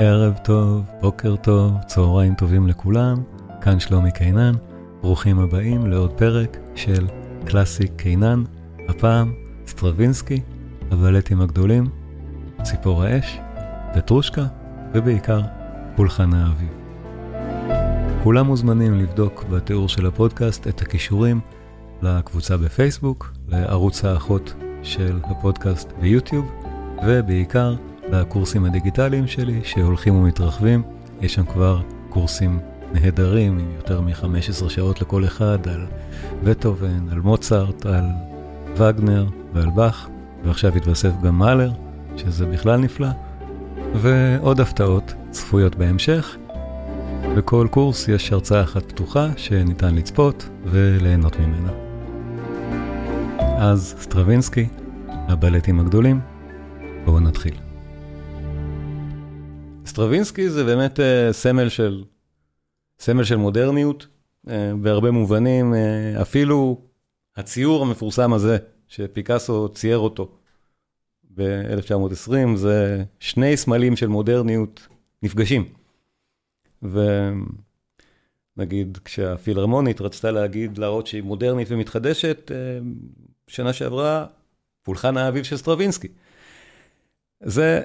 [0.00, 3.16] ערב טוב, בוקר טוב, צהריים טובים לכולם,
[3.60, 4.52] כאן שלומי קינן,
[5.00, 7.06] ברוכים הבאים לעוד פרק של
[7.46, 8.44] קלאסיק קינן,
[8.88, 9.32] הפעם
[9.66, 10.40] סטרווינסקי,
[10.90, 11.86] הבלטים הגדולים,
[12.62, 13.38] ציפור האש,
[13.94, 14.44] פטרושקה,
[14.94, 15.40] ובעיקר
[15.96, 16.74] פולחן האביב.
[18.22, 21.40] כולם מוזמנים לבדוק בתיאור של הפודקאסט את הקישורים
[22.02, 26.50] לקבוצה בפייסבוק, לערוץ האחות של הפודקאסט ביוטיוב,
[27.06, 27.74] ובעיקר
[28.12, 30.82] לקורסים הדיגיטליים שלי שהולכים ומתרחבים.
[31.20, 32.58] יש שם כבר קורסים
[32.92, 35.86] נהדרים עם יותר מ-15 שעות לכל אחד על
[36.44, 38.04] בטהובן, על מוצרט, על
[38.76, 40.08] וגנר ועל באך,
[40.44, 41.70] ועכשיו התווסף גם מאלר,
[42.16, 43.08] שזה בכלל נפלא,
[43.94, 46.36] ועוד הפתעות צפויות בהמשך.
[47.36, 51.72] בכל קורס יש הרצאה אחת פתוחה שניתן לצפות וליהנות ממנה.
[53.38, 54.68] אז סטרווינסקי,
[55.08, 56.20] הבלטים הגדולים,
[57.04, 57.67] בואו נתחיל.
[59.98, 62.04] סטרווינסקי זה באמת אה, סמל של,
[62.98, 64.06] סמל של מודרניות,
[64.46, 64.50] אה,
[64.82, 66.80] בהרבה מובנים, אה, אפילו
[67.36, 70.34] הציור המפורסם הזה, שפיקאסו צייר אותו
[71.34, 74.86] ב-1920, זה שני סמלים של מודרניות
[75.22, 75.64] נפגשים.
[78.56, 82.50] ונגיד, כשהפילהרמונית רצתה להגיד, להראות שהיא מודרנית ומתחדשת,
[83.46, 84.26] שנה שעברה,
[84.82, 86.08] פולחן האביב של סטרווינסקי.
[87.40, 87.82] זה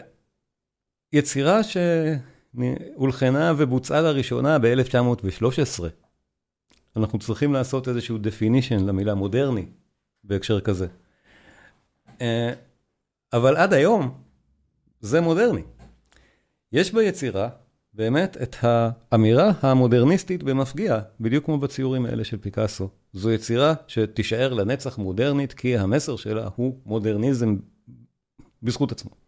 [1.14, 5.84] יצירה שהולחנה ובוצעה לראשונה ב-1913.
[6.98, 9.66] אנחנו צריכים לעשות איזשהו definition למילה מודרני
[10.24, 10.88] בהקשר כזה.
[12.22, 12.54] אה,
[13.34, 14.22] אבל עד היום
[15.02, 15.62] זה מודרני.
[16.72, 17.50] יש ביצירה
[17.94, 22.90] באמת את האמירה המודרניסטית במפגיע, בדיוק כמו בציורים האלה של פיקאסו.
[23.14, 27.56] זו יצירה שתישאר לנצח מודרנית, כי המסר שלה הוא מודרניזם
[28.64, 29.23] בזכות עצמו.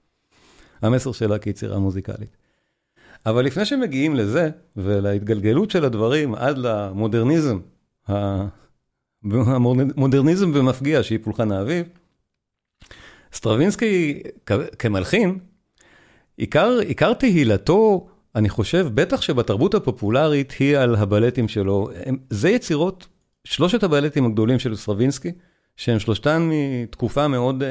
[0.86, 2.38] המסר שלה כיצירה מוזיקלית.
[3.26, 7.60] אבל לפני שמגיעים לזה, ולהתגלגלות של הדברים עד למודרניזם,
[9.24, 11.86] המודרניזם במפגיע שהיא פולחן האביב,
[13.34, 14.22] סטרווינסקי
[14.80, 15.40] כמלחין,
[16.38, 21.90] עיקר, עיקר תהילתו, אני חושב, בטח שבתרבות הפופולרית היא על הבלטים שלו.
[22.30, 23.08] זה יצירות,
[23.44, 25.32] שלושת הבלטים הגדולים של סטרווינסקי,
[25.76, 27.64] שהם שלושתן מתקופה מאוד,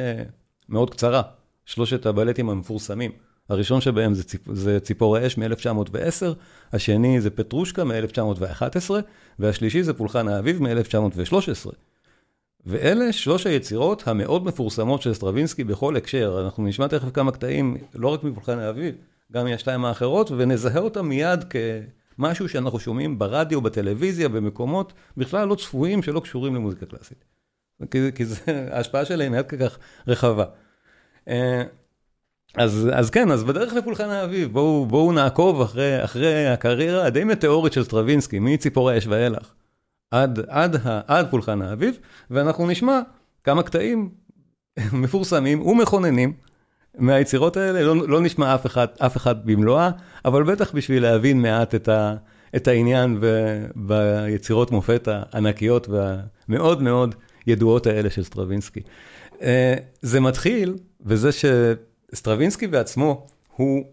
[0.69, 1.22] מאוד קצרה.
[1.65, 3.11] שלושת הבלטים המפורסמים.
[3.49, 6.27] הראשון שבהם זה, ציפ, זה ציפור האש מ-1910,
[6.73, 8.91] השני זה פטרושקה מ-1911,
[9.39, 11.71] והשלישי זה פולחן האביב מ-1913.
[12.67, 16.41] ואלה שלוש היצירות המאוד מפורסמות של סטרווינסקי בכל הקשר.
[16.45, 18.95] אנחנו נשמע תכף כמה קטעים, לא רק מפולחן האביב,
[19.33, 21.45] גם מהשתיים האחרות, ונזהה אותם מיד
[22.19, 27.25] כמשהו שאנחנו שומעים ברדיו, בטלוויזיה, במקומות בכלל לא צפויים שלא קשורים למוזיקה קלאסית.
[27.91, 30.45] כי, כי זה, ההשפעה שלהם היא עד כך רחבה.
[31.29, 31.62] אה,
[32.57, 37.73] אז, אז כן, אז בדרך לפולחן האביב, בואו, בואו נעקוב אחרי, אחרי הקריירה הדי מטאורית
[37.73, 39.53] של סטרווינסקי, מציפור האש ואילך,
[40.11, 40.77] עד, עד,
[41.07, 41.99] עד פולחן האביב,
[42.31, 43.01] ואנחנו נשמע
[43.45, 44.11] כמה קטעים
[45.03, 46.33] מפורסמים ומכוננים
[46.99, 49.91] מהיצירות האלה, לא, לא נשמע אף אחד, אף אחד במלואה,
[50.25, 52.15] אבל בטח בשביל להבין מעט את, ה,
[52.57, 53.27] את העניין ב,
[53.77, 57.15] ביצירות מופת הענקיות והמאוד מאוד
[57.47, 58.81] ידועות האלה של סטרווינסקי.
[59.44, 63.84] אה, זה מתחיל בזה שסטרווינסקי בעצמו הוא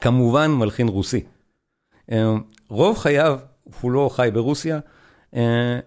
[0.00, 1.24] כמובן מלחין רוסי.
[2.12, 2.32] אה,
[2.68, 3.38] רוב חייו
[3.80, 4.80] הוא לא חי ברוסיה,
[5.34, 5.78] אה,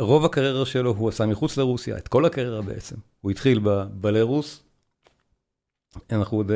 [0.00, 2.96] רוב הקריירה שלו הוא עשה מחוץ לרוסיה, את כל הקריירה בעצם.
[3.20, 4.62] הוא התחיל בבלרוס,
[6.12, 6.52] אנחנו עוד,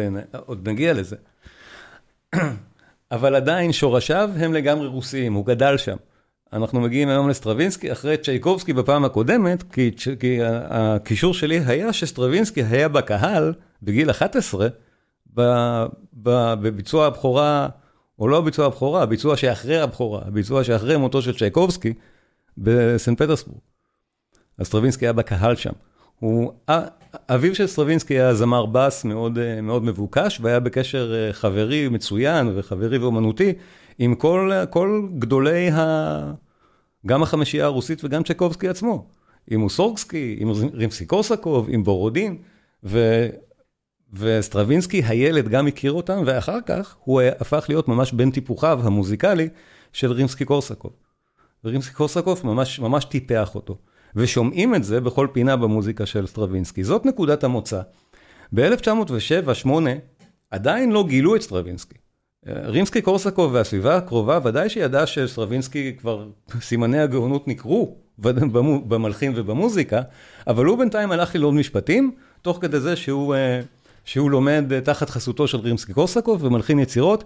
[0.46, 1.16] עוד נגיע לזה.
[3.12, 5.96] אבל עדיין שורשיו הם לגמרי רוסיים, הוא גדל שם.
[6.52, 10.38] אנחנו מגיעים היום לסטרווינסקי אחרי צ'ייקובסקי בפעם הקודמת, כי, כי
[10.70, 14.68] הקישור שלי היה שסטרווינסקי היה בקהל בגיל 11,
[15.34, 15.42] ב,
[16.22, 17.68] ב, בביצוע הבכורה,
[18.18, 21.92] או לא ביצוע הבכורה, הביצוע שאחרי הבכורה, הביצוע שאחרי מותו של צ'ייקובסקי
[22.58, 23.60] בסנט פטרסבורג.
[24.58, 25.72] אז סטרווינסקי היה בקהל שם.
[26.20, 26.52] הוא,
[27.28, 33.52] אביו של סטרווינסקי היה זמר בס מאוד, מאוד מבוקש, והיה בקשר חברי מצוין וחברי ואומנותי
[33.98, 36.32] עם כל, כל גדולי, ה...
[37.06, 39.08] גם החמישייה הרוסית וגם צ'ייקובסקי עצמו.
[39.50, 42.38] עם מוסורקסקי, עם רימסקי קורסקוב, עם בורודין,
[42.84, 43.26] ו...
[44.12, 49.48] וסטרווינסקי הילד גם הכיר אותם, ואחר כך הוא הפך להיות ממש בן טיפוחיו המוזיקלי
[49.92, 50.92] של רימסקי קורסקוב.
[51.64, 53.78] ורימסקי קורסקוב ממש, ממש טיפח אותו.
[54.16, 56.84] ושומעים את זה בכל פינה במוזיקה של סטרווינסקי.
[56.84, 57.80] זאת נקודת המוצא.
[58.54, 59.68] ב-1907-8
[60.50, 61.94] עדיין לא גילו את סטרווינסקי.
[62.46, 66.26] רימסקי קורסקוב והסביבה הקרובה ודאי שידע שסטרווינסקי כבר
[66.60, 67.96] סימני הגאונות ניכרו
[68.88, 70.02] במלחין ובמוזיקה,
[70.46, 73.34] אבל הוא בינתיים הלך ללמוד משפטים, תוך כדי זה שהוא,
[74.04, 77.24] שהוא לומד תחת חסותו של רימסקי קורסקוב ומלחין יצירות.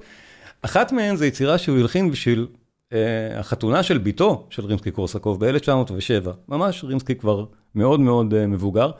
[0.62, 2.46] אחת מהן זה יצירה שהוא הלחין בשביל
[2.92, 6.28] אה, החתונה של בתו של רימסקי קורסקוב ב-1907.
[6.48, 7.44] ממש רימסקי כבר
[7.74, 8.90] מאוד מאוד אה, מבוגר.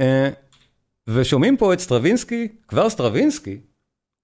[0.00, 0.30] אה,
[1.08, 3.60] ושומעים פה את סטרווינסקי, כבר סטרווינסקי,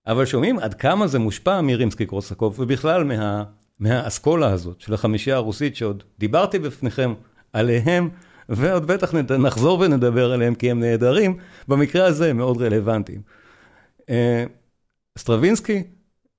[0.08, 3.44] אבל שומעים עד כמה זה מושפע מרימסקי קורסקוב, ובכלל מה,
[3.81, 7.14] מהאסכולה הזאת של החמישייה הרוסית שעוד דיברתי בפניכם
[7.52, 8.08] עליהם,
[8.49, 11.37] ועוד בטח נחזור ונדבר עליהם כי הם נהדרים,
[11.69, 13.20] במקרה הזה הם מאוד רלוונטיים.
[14.10, 14.44] אה,
[15.19, 15.82] סטרווינסקי,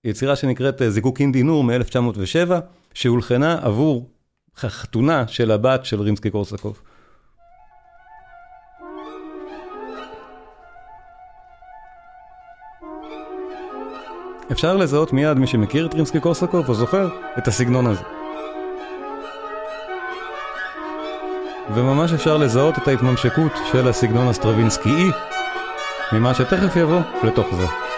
[0.03, 2.51] יצירה שנקראת אה, זיקוקין די נור מ-1907,
[2.93, 4.09] שהולחנה עבור
[4.55, 6.81] חתונה של הבת של רימסקי קורסקוב.
[14.51, 17.07] אפשר לזהות מיד מי שמכיר את רימסקי קורסקוב או זוכר
[17.37, 18.01] את הסגנון הזה.
[21.75, 25.09] וממש אפשר לזהות את ההתממשקות של הסגנון הסטרווינסקי
[26.11, 27.88] ממה שתכף יבוא לתוך זה.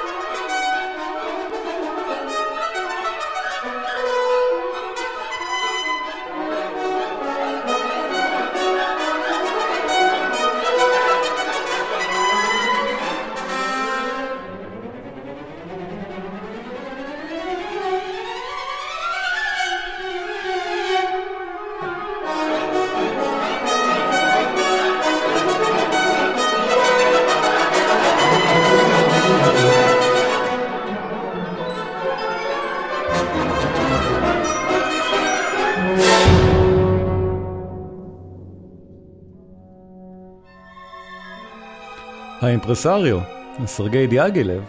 [42.41, 43.19] האימפרסריו,
[43.65, 44.63] סרגי דיאגילב,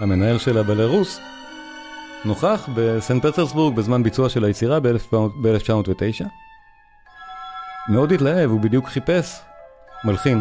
[0.00, 1.20] המנהל של הבלרוס,
[2.24, 6.24] נוכח בסנט פטרסבורג בזמן ביצוע של היצירה ב-1909.
[7.88, 9.40] מאוד התלהב, הוא בדיוק חיפש
[10.04, 10.40] מלחין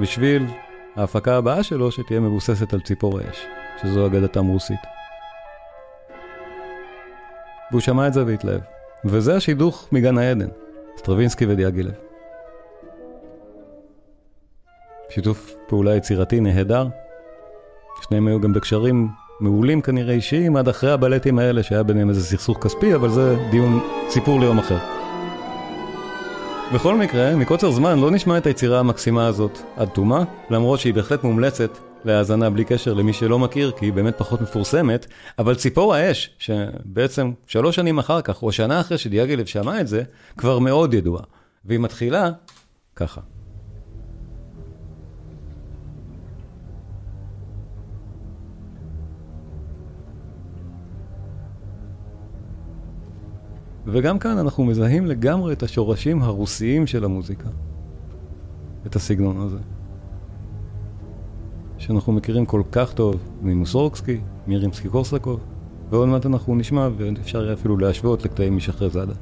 [0.00, 0.46] בשביל
[0.96, 3.46] ההפקה הבאה שלו שתהיה מבוססת על ציפור האש,
[3.82, 4.80] שזו אגדתם רוסית.
[7.70, 8.60] והוא שמע את זה והתלהב.
[9.04, 10.48] וזה השידוך מגן העדן,
[10.96, 12.11] סטרווינסקי ודיאגילב.
[15.14, 16.86] שיתוף פעולה יצירתי נהדר.
[18.02, 19.08] שניהם היו גם בקשרים
[19.40, 23.80] מעולים כנראה אישיים, עד אחרי הבלטים האלה שהיה ביניהם איזה סכסוך כספי, אבל זה דיון,
[24.08, 24.78] סיפור ליום אחר.
[26.74, 31.24] בכל מקרה, מקוצר זמן לא נשמע את היצירה המקסימה הזאת עד תומה, למרות שהיא בהחלט
[31.24, 35.06] מומלצת להאזנה בלי קשר למי שלא מכיר, כי היא באמת פחות מפורסמת,
[35.38, 40.02] אבל ציפור האש, שבעצם שלוש שנים אחר כך, או שנה אחרי שדיאגילב שמע את זה,
[40.36, 41.22] כבר מאוד ידועה.
[41.64, 42.30] והיא מתחילה
[42.96, 43.20] ככה.
[53.92, 57.48] וגם כאן אנחנו מזהים לגמרי את השורשים הרוסיים של המוזיקה.
[58.86, 59.58] את הסגנון הזה.
[61.78, 65.40] שאנחנו מכירים כל כך טוב ממוסורקסקי, מרימסקי קורסקוב,
[65.90, 69.14] ועוד מעט אנחנו נשמע ואפשר יהיה אפילו להשוות לקטעים משחרזאדה.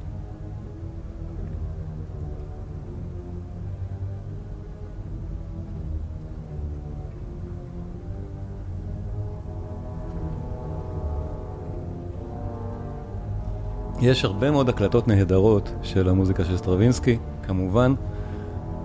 [14.01, 17.17] יש הרבה מאוד הקלטות נהדרות של המוזיקה של סטרווינסקי,
[17.47, 17.93] כמובן.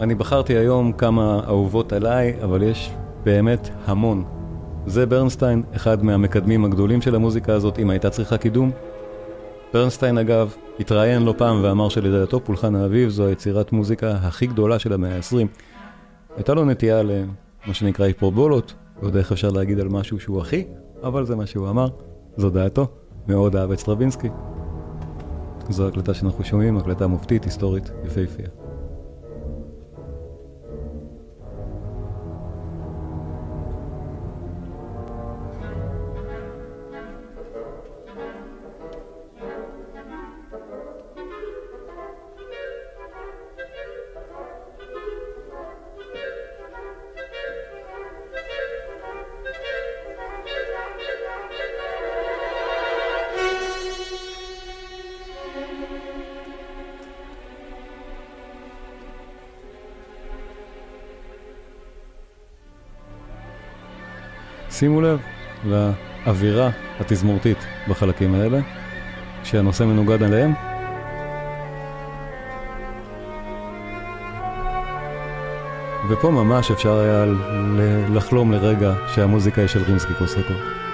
[0.00, 2.90] אני בחרתי היום כמה אהובות עליי, אבל יש
[3.24, 4.24] באמת המון.
[4.86, 8.70] זה ברנסטיין, אחד מהמקדמים הגדולים של המוזיקה הזאת, אם הייתה צריכה קידום.
[9.74, 14.92] ברנסטיין אגב, התראיין לא פעם ואמר שלדעתו פולחן האביב זו היצירת מוזיקה הכי גדולה של
[14.92, 15.46] המאה ה-20.
[16.36, 20.64] הייתה לו נטייה למה שנקרא היפרבולות, לא יודע איך אפשר להגיד על משהו שהוא הכי,
[21.02, 21.88] אבל זה מה שהוא אמר,
[22.36, 22.86] זו דעתו,
[23.28, 24.28] מאוד אהב את סטרווינסקי.
[25.72, 28.65] זו הקלטה שאנחנו שומעים, הקלטה מופתית, היסטורית, יפהפייה.
[64.78, 65.20] שימו לב
[65.64, 68.58] לאווירה התזמורתית בחלקים האלה,
[69.44, 70.52] שהנושא מנוגד עליהם.
[76.08, 77.24] ופה ממש אפשר היה
[78.14, 80.85] לחלום לרגע שהמוזיקה היא של רימסקי קוסרקוב.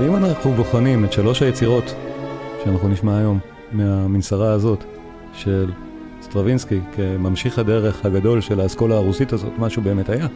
[0.00, 1.94] ואם אנחנו בוחנים את שלוש היצירות
[2.64, 3.38] שאנחנו נשמע היום
[3.72, 4.84] מהמנסרה הזאת
[5.32, 5.70] של
[6.22, 10.26] סטרווינסקי כממשיך הדרך הגדול של האסכולה הרוסית הזאת, מה שהוא באמת היה.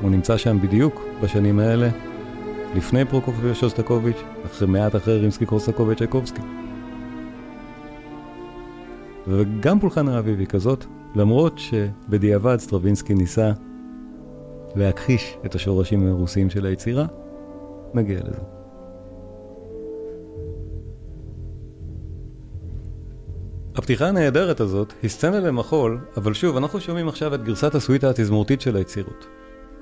[0.00, 1.88] הוא נמצא שם בדיוק בשנים האלה,
[2.74, 6.42] לפני פרוקופייב ושוסטקוביץ', אחרי מעט אחרי רימסקי קורסקוב וצ'ייקובסקי.
[9.26, 13.52] וגם פולחן האביב היא כזאת, למרות שבדיעבד סטרווינסקי ניסה
[14.74, 17.06] להכחיש את השורשים הרוסיים של היצירה,
[17.98, 18.56] נגיע לזה.
[23.76, 28.60] הפתיחה הנהדרת הזאת היא סצנה למחול, אבל שוב, אנחנו שומעים עכשיו את גרסת הסוויטה התזמורתית
[28.60, 29.26] של היצירות.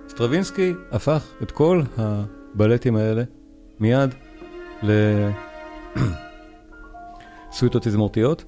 [0.08, 3.22] סטרווינסקי הפך את כל הבלטים האלה
[3.80, 4.14] מיד
[7.52, 8.44] לסוויטות תזמורתיות,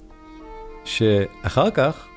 [0.83, 2.07] שאחר כך,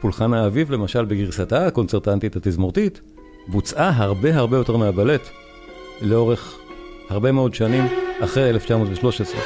[0.00, 3.00] פולחן האביב למשל בגרסתה הקונצרטנטית התזמורתית,
[3.48, 5.28] בוצעה הרבה הרבה יותר מהבלט
[6.02, 6.63] לאורך
[7.08, 7.86] הרבה מאוד שנים
[8.20, 9.40] אחרי 1913.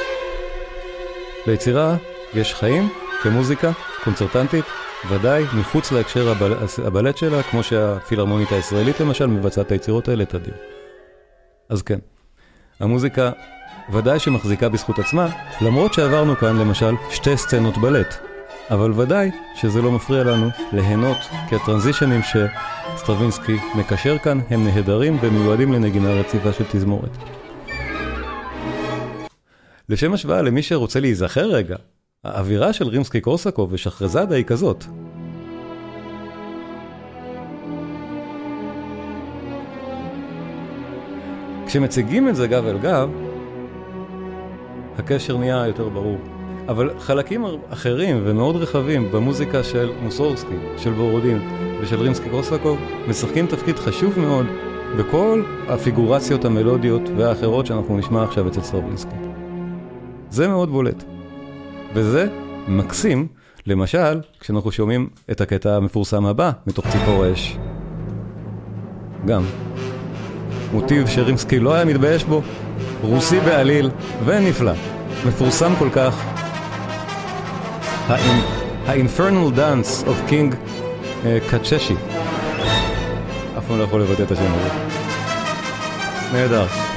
[1.47, 1.95] ליצירה
[2.33, 2.89] יש חיים
[3.21, 3.71] כמוזיקה
[4.03, 4.65] קונצרטנטית,
[5.09, 6.53] ודאי מחוץ להקשר הבל...
[6.85, 10.53] הבלט שלה, כמו שהפילהרמונית הישראלית למשל מבצעת את היצירות האלה תדיר.
[11.69, 11.99] אז כן,
[12.79, 13.31] המוזיקה
[13.93, 15.27] ודאי שמחזיקה בזכות עצמה,
[15.61, 18.15] למרות שעברנו כאן למשל שתי סצנות בלט.
[18.71, 21.17] אבל ודאי שזה לא מפריע לנו ליהנות,
[21.49, 27.38] כי הטרנזישנים שסטרווינסקי מקשר כאן הם נהדרים ומיועדים לנגינה רציפה של תזמורת.
[29.89, 31.75] לשם השוואה למי שרוצה להיזכר רגע,
[32.23, 34.83] האווירה של רימסקי קורסקוב ושחרזאדה היא כזאת.
[41.67, 43.09] כשמציגים את זה גב אל גב,
[44.97, 46.17] הקשר נהיה יותר ברור.
[46.67, 51.39] אבל חלקים אחרים ומאוד רחבים במוזיקה של מוסורסקי, של בורודין
[51.81, 54.45] ושל רימסקי קורסקוב משחקים תפקיד חשוב מאוד
[54.97, 59.28] בכל הפיגורציות המלודיות והאחרות שאנחנו נשמע עכשיו אצל סטרווינסקי.
[60.29, 61.03] זה מאוד בולט.
[61.93, 62.27] וזה
[62.67, 63.27] מקסים,
[63.67, 67.57] למשל, כשאנחנו שומעים את הקטע המפורסם הבא מתוך ציפור אש.
[69.25, 69.43] גם.
[70.73, 72.41] מוטיב שרימסקי לא היה מתבייש בו,
[73.01, 73.89] רוסי בעליל
[74.25, 74.73] ונפלא.
[75.27, 76.25] מפורסם כל כך.
[78.09, 80.55] ה-Infernal Dance of King
[81.49, 81.95] קצ'שי.
[83.57, 84.69] אף פעם לא יכול לבטא את השם הזה.
[86.33, 86.88] נהדר.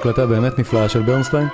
[0.00, 1.48] הקלטה באמת נפלאה של ברנסטיין.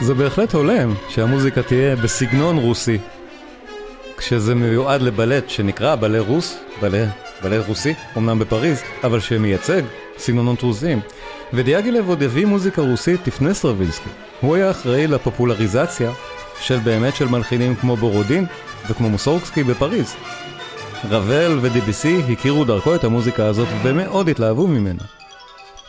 [0.00, 2.98] זה בהחלט הולם שהמוזיקה תהיה בסגנון רוסי,
[4.16, 7.06] כשזה מיועד לבלט שנקרא בלה רוס, בלה,
[7.42, 9.82] בלט רוסי, אמנם בפריז, אבל שמייצג
[10.18, 11.00] סגנונות רוסיים.
[11.56, 14.08] ודיאגילב עוד הביא מוזיקה רוסית לפני סטרווינסקי.
[14.40, 16.12] הוא היה אחראי לפופולריזציה
[16.60, 18.46] של באמת של מלחינים כמו בורודין
[18.90, 20.14] וכמו מוסורקסקי בפריז.
[21.10, 25.02] רבל ודביסי הכירו דרכו את המוזיקה הזאת ומאוד התלהבו ממנה.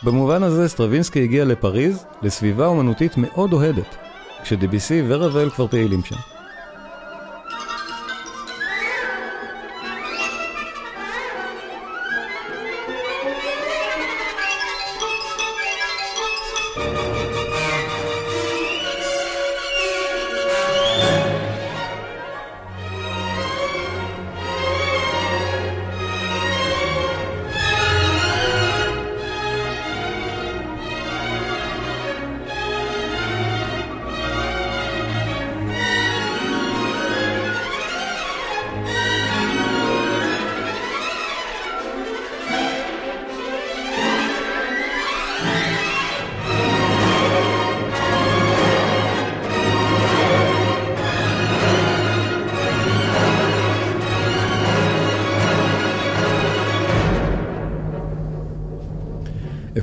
[0.02, 3.96] במובן הזה סטרווינסקי הגיע לפריז לסביבה אומנותית מאוד אוהדת,
[4.42, 6.35] כשדביסי ורבל כבר פעילים שם.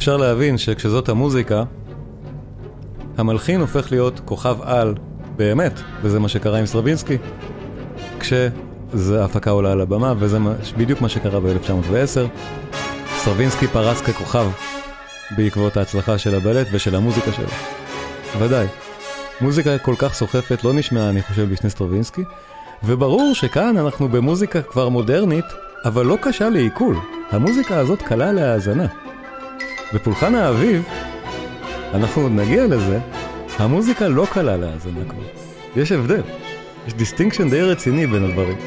[0.03, 1.63] אפשר להבין שכשזאת המוזיקה,
[3.17, 4.95] המלחין הופך להיות כוכב על
[5.36, 7.17] באמת, וזה מה שקרה עם סטרווינסקי,
[8.19, 10.38] כשזה ההפקה עולה על הבמה, וזה
[10.77, 12.27] בדיוק מה שקרה ב-1910.
[13.17, 14.45] סטרווינסקי פרץ ככוכב
[15.38, 17.48] בעקבות ההצלחה של הבלט ושל המוזיקה שלו.
[18.39, 18.67] ודאי.
[19.41, 22.24] מוזיקה כל כך סוחפת לא נשמעה, אני חושב, בשני סטרווינסקי,
[22.83, 25.45] וברור שכאן אנחנו במוזיקה כבר מודרנית,
[25.86, 26.95] אבל לא קשה לעיכול.
[27.31, 29.02] המוזיקה הזאת קלה להאזנה.
[29.93, 30.83] בפולחן האביב,
[31.93, 33.00] אנחנו עוד נגיע לזה,
[33.57, 35.23] המוזיקה לא קלה להאזנה כבר.
[35.81, 36.21] יש הבדל.
[36.88, 38.57] יש distinction די רציני בין הדברים.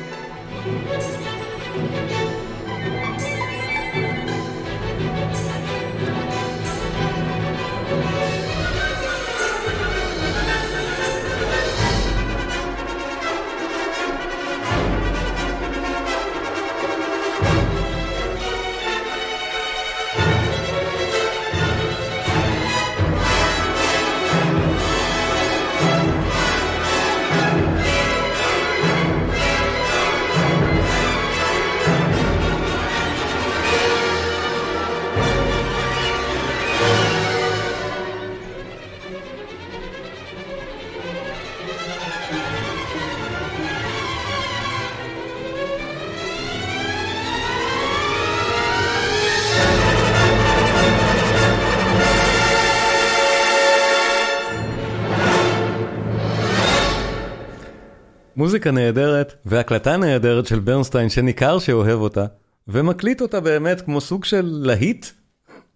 [58.66, 62.24] מוזיקה נהדרת והקלטה נהדרת של ברנסטיין שניכר שאוהב אותה,
[62.68, 65.06] ומקליט אותה באמת כמו סוג של להיט.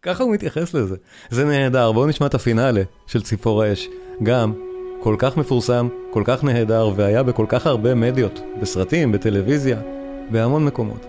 [0.02, 0.96] ככה הוא מתייחס לזה.
[1.30, 3.88] זה נהדר, בואו נשמע את הפינאלה של ציפור האש.
[4.22, 4.52] גם
[5.02, 9.80] כל כך מפורסם, כל כך נהדר, והיה בכל כך הרבה מדיות, בסרטים, בטלוויזיה,
[10.30, 11.06] בהמון מקומות.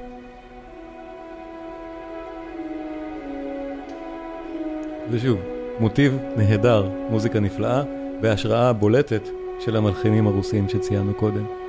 [5.12, 5.40] ושוב,
[5.80, 7.84] מוטיב נהדר, מוזיקה נפלאה,
[8.22, 11.61] בהשראה בולטת של המלחינים הרוסים שציינו קודם.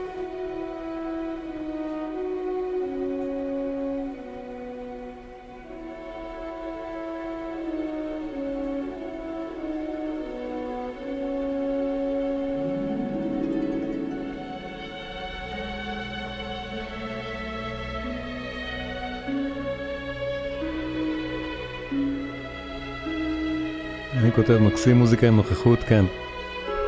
[24.42, 26.04] כותב מקסים מוזיקה עם נוכחות, כן.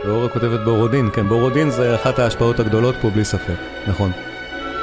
[0.04, 3.54] ואורה כותבת בורודין, כן, בורודין זה אחת ההשפעות הגדולות פה בלי ספק,
[3.86, 4.10] נכון.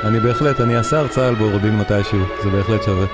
[0.03, 3.05] אני בהחלט, אני אעשה הרצאה על בורודין מתישהו, זה בהחלט שווה.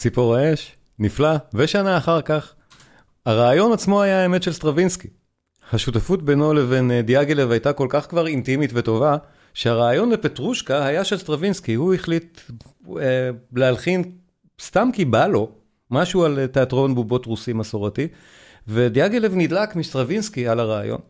[0.00, 2.54] ציפור האש, נפלא, ושנה אחר כך.
[3.26, 5.08] הרעיון עצמו היה באמת של סטרווינסקי.
[5.72, 9.16] השותפות בינו לבין אה, דיאגלב הייתה כל כך כבר אינטימית וטובה,
[9.54, 12.40] שהרעיון לפטרושקה היה של סטרווינסקי, הוא החליט
[13.00, 14.02] אה, להלחין
[14.60, 15.50] סתם כי בא לו
[15.90, 18.08] משהו על אה, תיאטרון בובות רוסי מסורתי,
[18.68, 21.00] ודיאגלב נדלק מסטרווינסקי על הרעיון.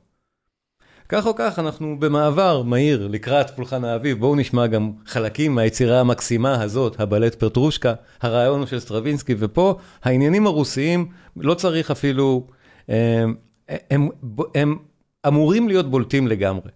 [1.12, 6.62] כך או כך, אנחנו במעבר מהיר לקראת פולחן האביב, בואו נשמע גם חלקים מהיצירה המקסימה
[6.62, 12.46] הזאת, הבלט פטרושקה, הרעיון הוא של סטרווינסקי, ופה העניינים הרוסיים, לא צריך אפילו,
[12.88, 13.34] הם,
[13.68, 14.08] הם,
[14.54, 14.76] הם
[15.26, 16.70] אמורים להיות בולטים לגמרי.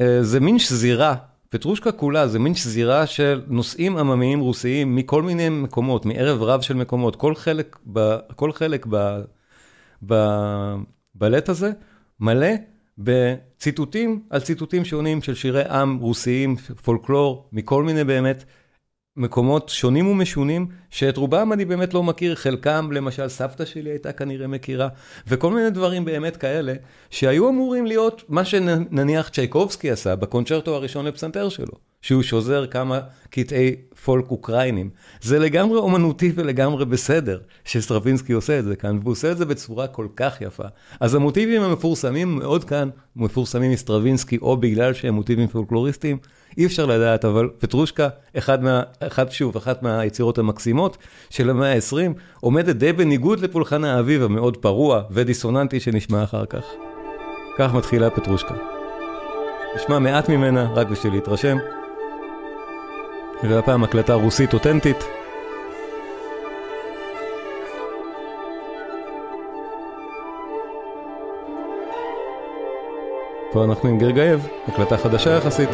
[0.00, 1.14] אה, זה מין שזירה,
[1.48, 6.74] פטרושקה כולה זה מין שזירה של נושאים עממיים רוסיים מכל מיני מקומות, מערב רב של
[6.74, 9.20] מקומות, כל חלק, ב, כל חלק ב,
[10.02, 11.70] בבלט הזה
[12.20, 12.48] מלא
[13.00, 18.44] בציטוטים על ציטוטים שונים של שירי עם רוסיים, פולקלור, מכל מיני באמת
[19.16, 24.46] מקומות שונים ומשונים, שאת רובם אני באמת לא מכיר, חלקם למשל סבתא שלי הייתה כנראה
[24.46, 24.88] מכירה,
[25.26, 26.74] וכל מיני דברים באמת כאלה,
[27.10, 31.89] שהיו אמורים להיות מה שנניח צ'ייקובסקי עשה בקונצ'רטו הראשון לפסנתר שלו.
[32.02, 34.90] שהוא שוזר כמה קטעי פולק אוקראינים.
[35.22, 39.86] זה לגמרי אומנותי ולגמרי בסדר שסטרווינסקי עושה את זה כאן, והוא עושה את זה בצורה
[39.86, 40.64] כל כך יפה.
[41.00, 46.18] אז המוטיבים המפורסמים מאוד כאן, מפורסמים מסטרווינסקי, או בגלל שהם מוטיבים פולקלוריסטיים,
[46.58, 48.08] אי אפשר לדעת, אבל פטרושקה,
[48.38, 50.96] אחד, מה, אחד שוב, אחת מהיצירות המקסימות
[51.30, 56.64] של המאה ה-20, עומדת די בניגוד לפולחן האביב המאוד פרוע ודיסוננטי שנשמע אחר כך.
[57.58, 58.54] כך מתחילה פטרושקה.
[59.76, 61.56] נשמע מעט ממנה, רק בשביל להתרשם.
[63.42, 65.04] והפעם הקלטה רוסית אותנטית.
[73.52, 75.70] פה אנחנו עם גרגייב, הקלטה חדשה יחסית.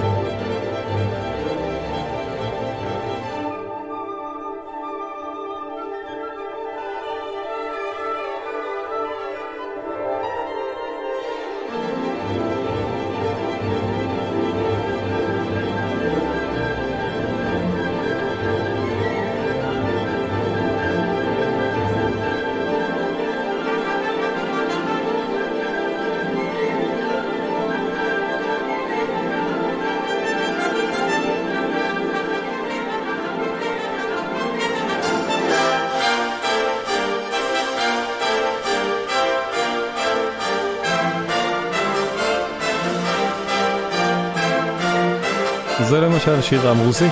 [46.29, 47.05] למשל שיר עם רוסי.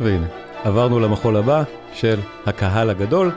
[0.00, 0.26] והנה,
[0.64, 3.30] עברנו למחול הבא של הקהל הגדול.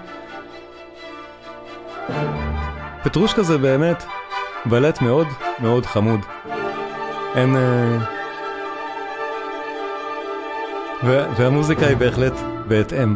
[3.04, 4.04] פטרושקה זה באמת
[4.66, 5.28] בלט מאוד
[5.60, 6.20] מאוד חמוד.
[7.36, 7.56] אין...
[7.56, 7.98] אה,
[11.38, 12.34] והמוזיקה היא בהחלט
[12.68, 13.16] בהתאם.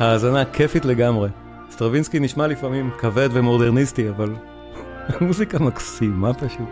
[0.00, 1.28] האזנה כיפית לגמרי.
[1.70, 4.34] סטרווינסקי נשמע לפעמים כבד ומודרניסטי, אבל
[5.08, 6.68] המוזיקה מקסימה פשוט.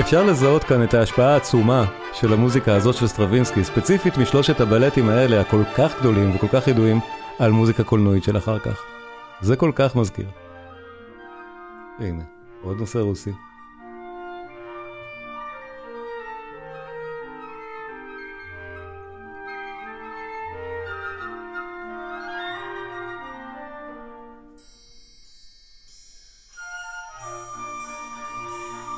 [0.00, 5.40] אפשר לזהות כאן את ההשפעה העצומה של המוזיקה הזאת של סטרווינסקי, ספציפית משלושת הבלטים האלה
[5.40, 7.00] הכל כך גדולים וכל כך ידועים
[7.42, 8.82] על מוזיקה קולנועית של אחר כך.
[9.40, 10.26] זה כל כך מזכיר.
[11.98, 12.22] הנה,
[12.62, 13.32] עוד נושא רוסי.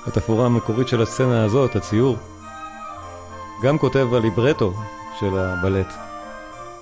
[0.07, 2.17] התפאורה המקורית של הסצנה הזאת, הציור,
[3.63, 4.75] גם כותב הליברטו
[5.21, 6.13] של הבלט.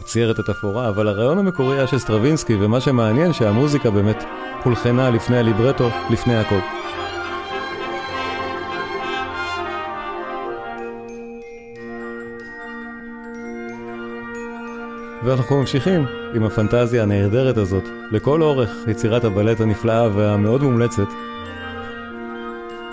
[0.03, 4.25] צייר את התפאורה, אבל הרעיון המקורי היה של סטרווינסקי, ומה שמעניין שהמוזיקה באמת
[4.65, 6.59] הולחנה לפני הליברטו, לפני הכל.
[15.25, 21.09] ואנחנו ממשיכים עם הפנטזיה הנהדרת הזאת לכל אורך יצירת הבלט הנפלאה והמאוד מומלצת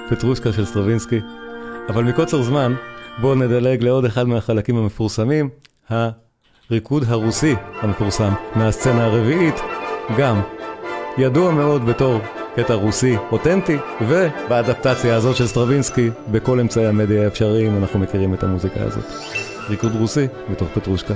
[0.09, 1.19] פטרושקה של סטרווינסקי.
[1.89, 2.73] אבל מקוצר זמן,
[3.21, 5.49] בואו נדלג לעוד אחד מהחלקים המפורסמים,
[6.71, 9.55] הריקוד הרוסי המפורסם מהסצנה הרביעית,
[10.17, 10.41] גם
[11.17, 12.21] ידוע מאוד בתור
[12.55, 18.83] קטע רוסי אותנטי, ובאדפטציה הזאת של סטרווינסקי, בכל אמצעי המדיה האפשריים אנחנו מכירים את המוזיקה
[18.83, 19.05] הזאת.
[19.69, 21.13] ריקוד רוסי בתוך פטרושקה.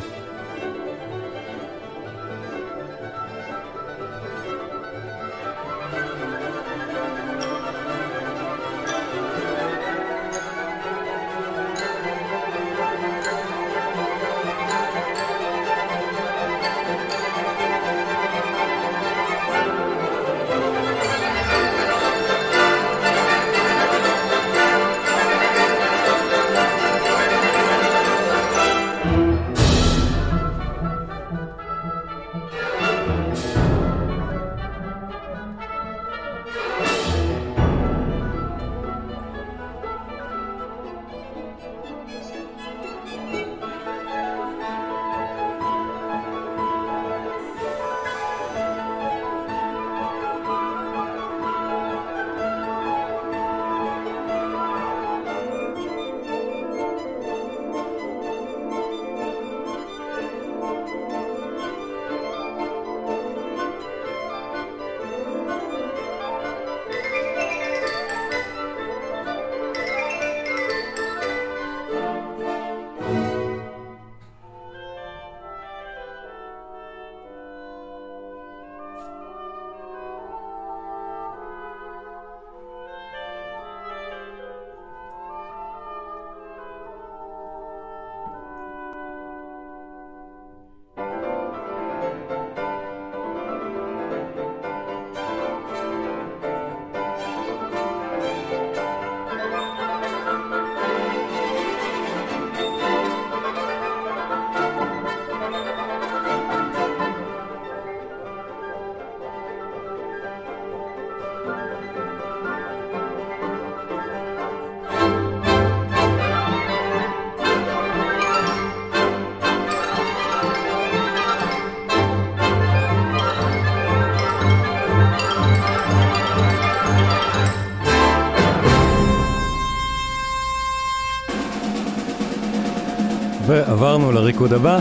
[133.47, 134.79] ועברנו לריקוד הבא.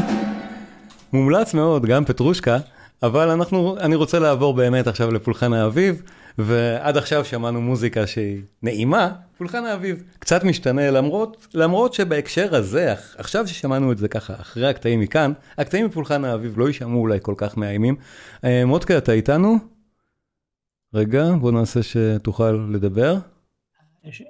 [1.13, 2.59] מומלץ מאוד, גם פטרושקה,
[3.03, 6.03] אבל אנחנו, אני רוצה לעבור באמת עכשיו לפולחן האביב,
[6.39, 13.49] ועד עכשיו שמענו מוזיקה שהיא נעימה, פולחן האביב קצת משתנה, למרות, למרות שבהקשר הזה, עכשיו
[13.49, 17.57] ששמענו את זה ככה, אחרי הקטעים מכאן, הקטעים מפולחן האביב לא יישמעו אולי כל כך
[17.57, 17.97] מאיימים.
[18.45, 19.57] אה, מודקה, אתה איתנו?
[20.95, 23.17] רגע, בוא נעשה שתוכל לדבר.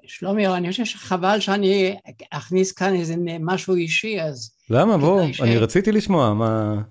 [0.07, 1.97] שלומי, אני חושב שחבל שאני
[2.31, 4.51] אכניס כאן איזה משהו אישי, אז...
[4.71, 4.99] למה?
[4.99, 5.41] בוא, ש...
[5.41, 6.83] אני רציתי לשמוע, מה...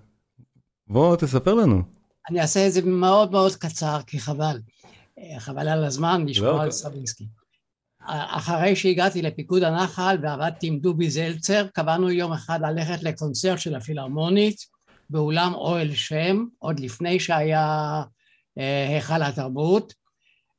[0.87, 1.81] בוא, תספר לנו.
[2.29, 4.59] אני אעשה את זה מאוד מאוד קצר, כי חבל.
[5.37, 7.25] חבל על הזמן לשמוע לא, על סטרווינסקי.
[8.05, 14.65] אחרי שהגעתי ללהקת הנחל ועבדתי עם דובי זלצר, קבענו יום אחד ללכת לקונצרט של הפילהרמונית
[15.09, 18.01] באולם אוהל שם, עוד לפני שהיה
[18.57, 19.93] אה, היכל התרבות.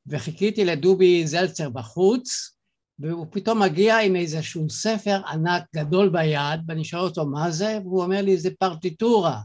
[0.06, 2.56] וחיכיתי לדובי זלצר בחוץ,
[2.98, 8.02] והוא פתאום מגיע עם איזשהו ספר ענק גדול ביד, ואני שואל אותו מה זה, והוא
[8.02, 9.40] אומר לי זה פרטיטורה.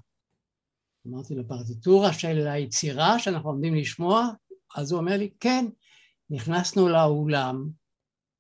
[1.08, 4.30] אמרתי לו פרטיטורה של היצירה שאנחנו עומדים לשמוע?
[4.76, 5.66] אז הוא אומר לי כן.
[6.30, 7.70] נכנסנו לאולם,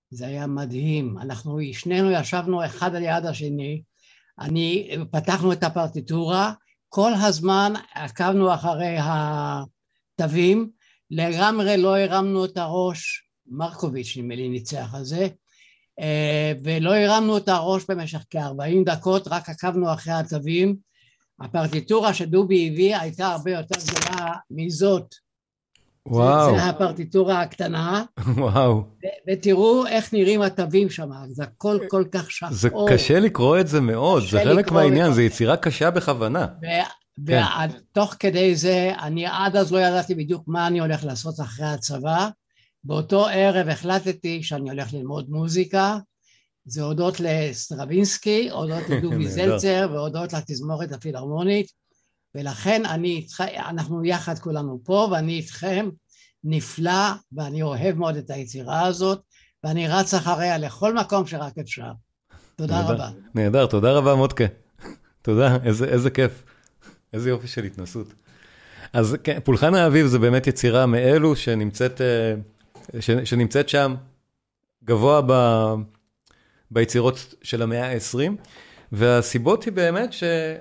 [0.09, 3.81] זה היה מדהים, אנחנו שנינו ישבנו אחד על יד השני,
[4.39, 6.53] אני, פתחנו את הפרטיטורה,
[6.89, 10.71] כל הזמן עקבנו אחרי התווים,
[11.11, 15.27] לגמרי לא הרמנו את הראש, מרקוביץ' נדמה לי ניצח על זה,
[15.99, 20.75] אה, ולא הרמנו את הראש במשך כ-40 דקות, רק עקבנו אחרי התווים.
[21.41, 25.15] הפרטיטורה שדובי הביא הייתה הרבה יותר גדולה מזאת.
[26.05, 26.51] וואו.
[26.51, 28.03] זה, זה הפרטיטורה הקטנה.
[28.37, 28.77] וואו.
[28.77, 32.51] ו- ותראו איך נראים התווים שם, זה הכל כל כך שחור.
[32.51, 36.47] זה קשה לקרוא את זה מאוד, זה חלק מהעניין, זה יצירה קשה בכוונה.
[37.27, 37.43] כן.
[37.91, 42.29] ותוך כדי זה, אני עד אז לא ידעתי בדיוק מה אני הולך לעשות אחרי הצבא.
[42.83, 45.97] באותו ערב החלטתי שאני הולך ללמוד מוזיקה.
[46.65, 51.71] זה הודות לסטרווינסקי, הודות לדובי זלצר והודות לתזמורת הפילהרמונית.
[52.35, 53.27] ולכן אני
[53.57, 55.89] אנחנו יחד כולנו פה, ואני איתכם
[56.43, 59.21] נפלא, ואני אוהב מאוד את היצירה הזאת,
[59.63, 61.91] ואני רץ אחריה לכל מקום שרק אפשר.
[62.55, 63.09] תודה נהדר, רבה.
[63.35, 64.45] נהדר, תודה רבה מודקה.
[65.21, 66.43] תודה, איזה, איזה כיף.
[67.13, 68.13] איזה יופי של התנסות.
[68.93, 72.33] אז כן, פולחן האביב זה באמת יצירה מאלו שנמצאת, אה,
[72.99, 73.95] ש, שנמצאת שם
[74.83, 75.33] גבוה ב,
[76.71, 78.31] ביצירות של המאה ה-20,
[78.91, 80.55] והסיבות היא באמת שה...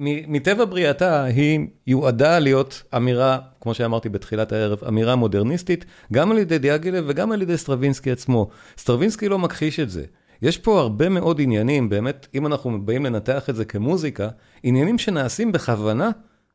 [0.00, 6.58] מטבע בריאתה היא יועדה להיות אמירה, כמו שאמרתי בתחילת הערב, אמירה מודרניסטית, גם על ידי
[6.58, 8.48] דיאגילב וגם על ידי סטרווינסקי עצמו.
[8.78, 10.04] סטרווינסקי לא מכחיש את זה.
[10.42, 14.28] יש פה הרבה מאוד עניינים, באמת, אם אנחנו באים לנתח את זה כמוזיקה,
[14.62, 16.10] עניינים שנעשים בכוונה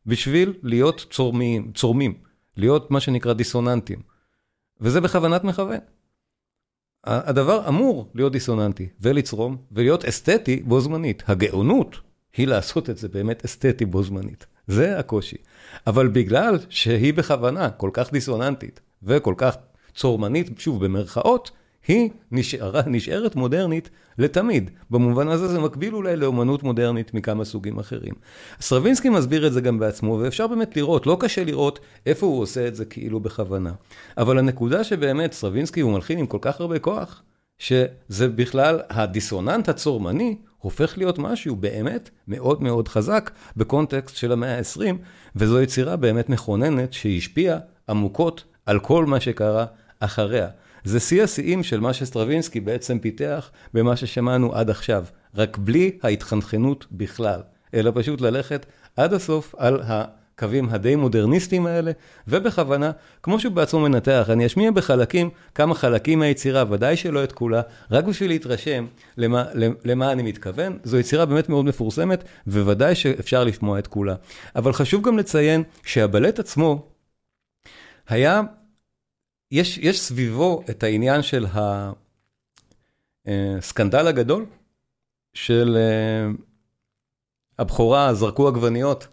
[0.05, 2.13] בשביל להיות צורמים, צורמים,
[2.57, 3.99] להיות מה שנקרא דיסוננטים.
[4.81, 5.77] וזה בכוונת מכוון.
[7.03, 11.23] הדבר אמור להיות דיסוננטי ולצרום ולהיות אסתטי בו זמנית.
[11.27, 11.95] הגאונות
[12.37, 14.45] היא לעשות את זה באמת אסתטי בו זמנית.
[14.67, 15.37] זה הקושי.
[15.87, 19.55] אבל בגלל שהיא בכוונה כל כך דיסוננטית וכל כך
[19.95, 21.51] צורמנית, שוב במרכאות,
[21.87, 24.69] היא נשארה, נשארת מודרנית לתמיד.
[24.89, 28.13] במובן הזה זה מקביל אולי לאומנות מודרנית מכמה סוגים אחרים.
[28.61, 32.67] סטרווינסקי מסביר את זה גם בעצמו, ואפשר באמת לראות, לא קשה לראות איפה הוא עושה
[32.67, 33.71] את זה כאילו בכוונה.
[34.17, 37.23] אבל הנקודה שבאמת סטרווינסקי הוא מלחין עם כל כך הרבה כוח,
[37.59, 44.95] שזה בכלל הדיסוננט הצורמני הופך להיות משהו באמת מאוד מאוד חזק בקונטקסט של המאה ה-20,
[45.35, 47.57] וזו יצירה באמת מכוננת שהשפיעה
[47.89, 49.65] עמוקות על כל מה שקרה
[49.99, 50.47] אחריה.
[50.83, 56.85] זה שיא השיאים של מה שסטרווינסקי בעצם פיתח במה ששמענו עד עכשיו, רק בלי ההתחנחנות
[56.91, 57.41] בכלל,
[57.73, 58.65] אלא פשוט ללכת
[58.97, 61.91] עד הסוף על הקווים הדי מודרניסטיים האלה,
[62.27, 62.91] ובכוונה,
[63.23, 68.05] כמו שהוא בעצמו מנתח, אני אשמיע בחלקים כמה חלקים מהיצירה, ודאי שלא את כולה, רק
[68.05, 68.85] בשביל להתרשם
[69.17, 69.45] למה,
[69.85, 70.77] למה אני מתכוון.
[70.83, 74.15] זו יצירה באמת מאוד מפורסמת, וודאי שאפשר לשמוע את כולה.
[74.55, 76.87] אבל חשוב גם לציין שהבלט עצמו
[78.07, 78.41] היה
[79.51, 81.45] יש, יש סביבו את העניין של
[83.25, 84.45] הסקנדל הגדול,
[85.33, 86.31] של אה,
[87.59, 89.07] הבכורה זרקו עגבניות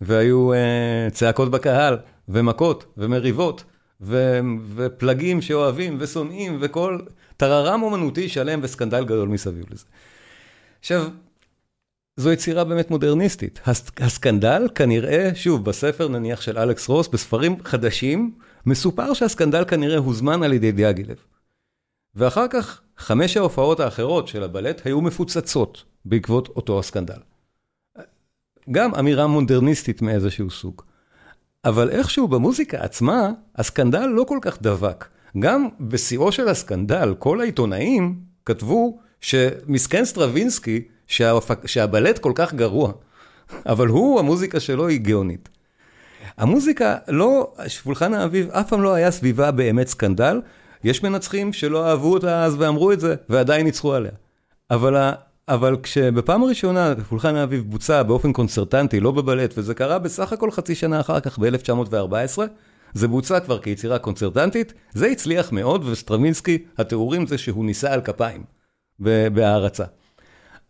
[0.00, 3.64] והיו אה, צעקות בקהל ומכות ומריבות
[4.00, 4.40] ו,
[4.74, 7.00] ופלגים שאוהבים ושונאים וכל
[7.36, 9.84] טררם אומנותי שלם וסקנדל גדול מסביב לזה.
[10.80, 11.08] עכשיו,
[12.16, 13.60] זו יצירה באמת מודרניסטית.
[13.96, 18.34] הסקנדל כנראה, שוב, בספר נניח של אלכס רוס, בספרים חדשים,
[18.66, 21.16] מסופר שהסקנדל כנראה הוזמן על ידי דיאגילב.
[22.14, 27.18] ואחר כך, חמש ההופעות האחרות של הבלט היו מפוצצות בעקבות אותו הסקנדל.
[28.70, 30.82] גם אמירה מודרניסטית מאיזשהו סוג.
[31.64, 35.04] אבל איכשהו במוזיקה עצמה, הסקנדל לא כל כך דבק.
[35.38, 40.88] גם בשיאו של הסקנדל, כל העיתונאים כתבו שמסכן סטרווינסקי.
[41.66, 42.92] שהבלט כל כך גרוע,
[43.66, 45.48] אבל הוא, המוזיקה שלו היא גאונית.
[46.38, 50.40] המוזיקה לא, פולחן האביב אף פעם לא היה סביבה באמת סקנדל.
[50.84, 54.12] יש מנצחים שלא אהבו אותה אז ואמרו את זה, ועדיין ניצחו עליה.
[54.70, 55.12] אבל,
[55.48, 60.74] אבל כשבפעם הראשונה פולחן האביב בוצע באופן קונצרטנטי, לא בבלט, וזה קרה בסך הכל חצי
[60.74, 62.38] שנה אחר כך, ב-1914,
[62.94, 68.44] זה בוצע כבר כיצירה קונצרטנטית, זה הצליח מאוד, וסטרווינסקי, התיאורים זה שהוא נישא על כפיים,
[69.32, 69.84] בהערצה.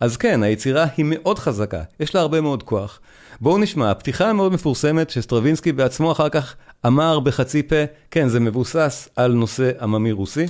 [0.01, 3.01] אז כן, היצירה היא מאוד חזקה, יש לה הרבה מאוד כוח.
[3.41, 7.77] בואו נשמע, הפתיחה המאוד מפורסמת שסטרווינסקי בעצמו אחר כך אמר בחצי פה,
[8.11, 10.47] כן, זה מבוסס על נושא עממי רוסי.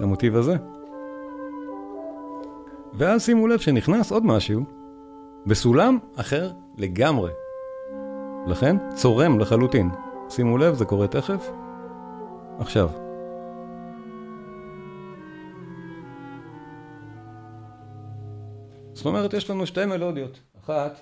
[0.00, 0.56] המוטיב הזה.
[2.94, 4.64] ואז שימו לב שנכנס עוד משהו,
[5.46, 7.30] בסולם אחר לגמרי.
[8.48, 9.90] לכן צורם לחלוטין.
[10.28, 11.50] שימו לב, זה קורה תכף.
[12.58, 12.88] עכשיו.
[18.92, 20.40] זאת אומרת, יש לנו שתי מלודיות.
[20.58, 21.00] אחת,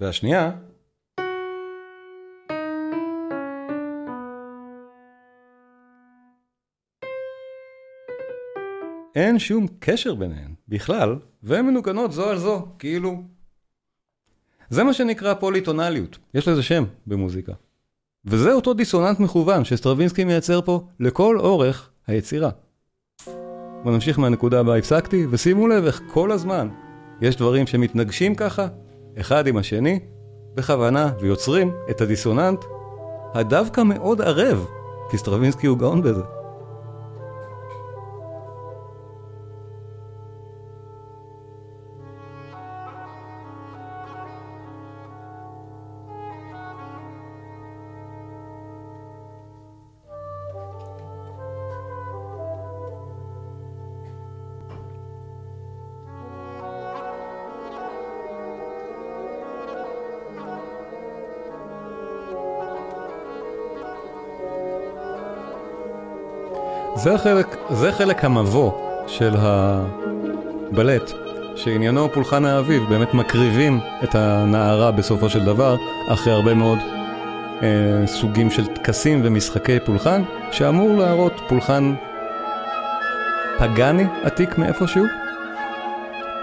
[0.00, 0.50] והשנייה,
[9.14, 13.22] אין שום קשר ביניהן בכלל, והן מנוגנות זו על זו, כאילו...
[14.70, 17.52] זה מה שנקרא פוליטונליות, יש לזה שם במוזיקה.
[18.24, 22.50] וזה אותו דיסוננט מכוון שסטרווינסקי מייצר פה לכל אורך היצירה.
[23.82, 26.68] בוא נמשיך מהנקודה בה הפסקתי, ושימו לב איך כל הזמן
[27.20, 28.68] יש דברים שמתנגשים ככה,
[29.20, 30.00] אחד עם השני,
[30.54, 32.64] בכוונה, ויוצרים את הדיסוננט
[33.34, 34.66] הדווקא מאוד ערב,
[35.10, 36.41] כי סטרווינסקי הוא גאון בזה.
[67.02, 68.72] זה החלק, זה חלק המבוא
[69.06, 71.12] של הבלט,
[71.56, 75.76] שעניינו פולחן האביב, באמת מקריבים את הנערה בסופו של דבר,
[76.08, 76.78] אחרי הרבה מאוד
[77.62, 81.94] אה, סוגים של טקסים ומשחקי פולחן, שאמור להראות פולחן
[83.58, 85.04] פגאני עתיק מאיפשהו,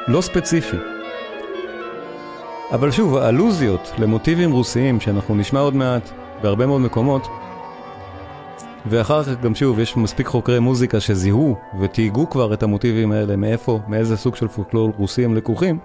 [0.07, 0.77] לא ספציפי.
[2.71, 6.09] אבל שוב, האלוזיות למוטיבים רוסיים, שאנחנו נשמע עוד מעט
[6.41, 7.27] בהרבה מאוד מקומות,
[8.85, 13.79] ואחר כך גם שוב, יש מספיק חוקרי מוזיקה שזיהו ותהיגו כבר את המוטיבים האלה, מאיפה,
[13.87, 15.79] מאיזה סוג של פולקלור רוסי הם לקוחים,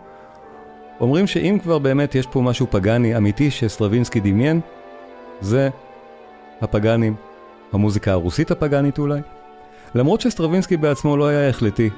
[1.00, 4.60] אומרים שאם כבר באמת יש פה משהו פגאני אמיתי שסטרווינסקי דמיין,
[5.40, 5.68] זה
[6.60, 7.14] הפגאנים,
[7.72, 9.20] המוזיקה הרוסית הפגאנית אולי.
[9.94, 11.90] למרות שסטרווינסקי בעצמו לא היה החלטי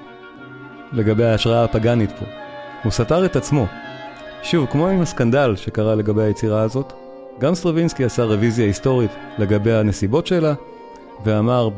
[0.92, 2.24] לגבי ההשראה הפגאנית פה.
[2.84, 3.66] הוא סתר את עצמו.
[4.42, 6.92] שוב, כמו עם הסקנדל שקרה לגבי היצירה הזאת,
[7.38, 10.54] גם סטרווינסקי עשה רוויזיה היסטורית לגבי הנסיבות שלה,
[11.24, 11.68] ואמר,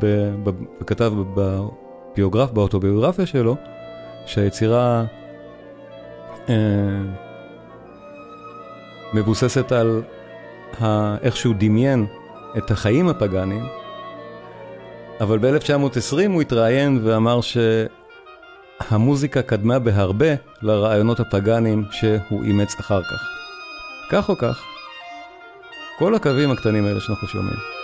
[0.81, 3.55] וכתב בביוגרף, באוטוביוגרפיה שלו,
[4.25, 5.03] שהיצירה
[6.49, 6.55] אה,
[9.13, 10.01] מבוססת על
[11.21, 12.05] איך שהוא דמיין
[12.57, 13.65] את החיים הפגאניים,
[15.21, 17.39] אבל ב-1920 הוא התראיין ואמר
[18.81, 23.29] שהמוזיקה קדמה בהרבה לרעיונות הפגאניים שהוא אימץ אחר כך.
[24.11, 24.63] כך או כך,
[25.99, 27.78] כל הקווים הקטנים האלה שאנחנו שומעים.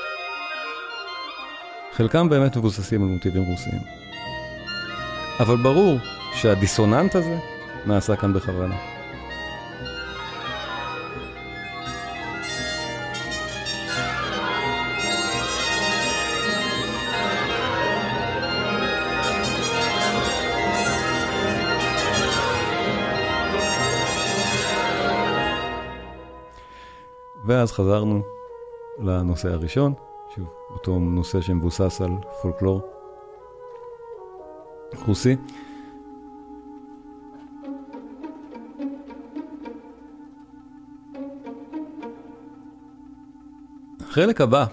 [1.97, 3.81] חלקם באמת מבוססים על מוטיבים רוסיים.
[5.39, 5.97] אבל ברור
[6.33, 7.37] שהדיסוננט הזה
[7.85, 8.75] נעשה כאן בכוונה.
[27.45, 28.21] ואז חזרנו
[28.99, 29.93] לנושא הראשון,
[30.35, 32.11] שוב, אותו נושא שמבוסס על
[32.41, 32.81] פולקלור
[35.07, 35.35] רוסי.
[44.09, 44.65] החלק הבא,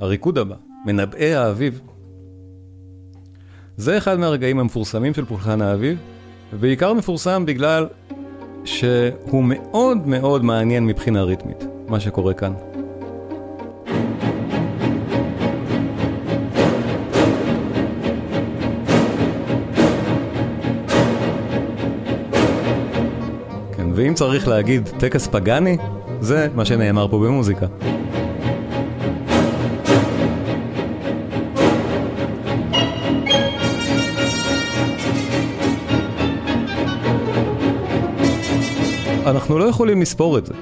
[0.00, 0.56] הריקוד הבא,
[0.86, 1.80] מנבאי האביב,
[3.76, 5.98] זה אחד מהרגעים המפורסמים של פולחן האביב,
[6.52, 7.88] ובעיקר מפורסם בגלל
[8.64, 12.65] שהוא מאוד מאוד מעניין מבחינה ריתמית, מה שקורה כאן.
[23.96, 25.76] ואם צריך להגיד טקס פגאני,
[26.20, 27.66] זה מה שנאמר פה במוזיקה.
[39.26, 40.54] אנחנו לא יכולים לספור את זה.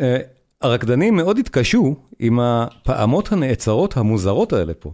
[0.00, 0.18] אה,
[0.62, 4.90] הרקדנים מאוד התקשו עם הפעמות הנעצרות המוזרות האלה פה.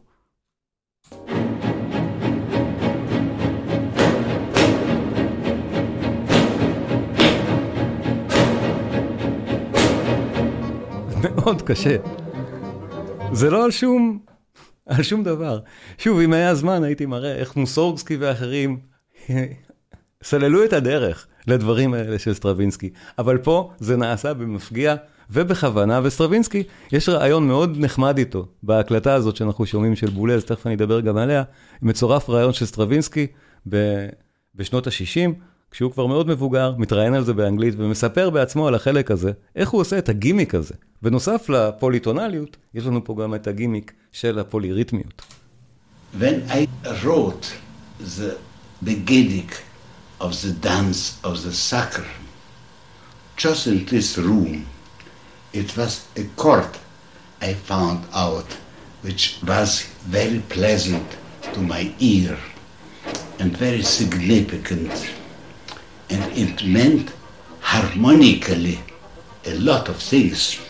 [11.45, 11.97] מאוד קשה.
[13.33, 14.19] זה לא על שום,
[14.87, 15.61] על שום דבר.
[15.99, 18.79] שוב, אם היה זמן הייתי מראה איך מוסורגסקי ואחרים
[20.23, 22.91] סללו את הדרך לדברים האלה של סטרווינסקי.
[23.19, 24.95] אבל פה זה נעשה במפגיע
[25.31, 30.75] ובכוונה, וסטרווינסקי, יש ראיון מאוד נחמד איתו, בהקלטה הזאת שאנחנו שומעים של בולז, תכף אני
[30.75, 31.43] אדבר גם עליה,
[31.83, 33.27] מצורף ראיון של סטרווינסקי
[33.69, 34.07] ב,
[34.55, 35.31] בשנות ה-60,
[35.75, 39.81] כשהוא כבר מאוד מבוגר, מתראיין על זה באנגלית ומספר בעצמו על החלק הזה, איך הוא
[39.81, 40.75] עושה את הגימיק הזה.
[41.03, 45.22] בנוסף לפוליטונליות, יש לנו פה גם את הגימיק של הפוליריתמיות.
[46.20, 46.66] When I
[47.05, 47.47] wrote
[48.01, 48.37] the
[48.85, 49.51] beginning
[50.20, 52.11] of the dance of the sacre,
[53.37, 54.66] just in this room,
[55.53, 56.75] it was a chord
[57.43, 58.51] I found out,
[59.05, 59.70] which was
[60.18, 61.09] very pleasant
[61.55, 62.37] to my ear
[63.41, 65.24] and very significant.
[66.11, 67.13] And it meant
[67.61, 68.79] harmonically
[69.47, 70.61] a lot of things.